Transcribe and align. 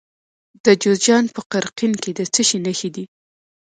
د 0.65 0.67
جوزجان 0.81 1.23
په 1.35 1.41
قرقین 1.51 1.93
کې 2.01 2.11
د 2.17 2.21
څه 2.33 2.41
شي 2.47 2.57
نښې 2.65 2.89
دي؟ 2.95 3.05